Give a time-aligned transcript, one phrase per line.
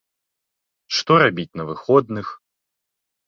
[0.99, 2.27] Што рабіць на выходных?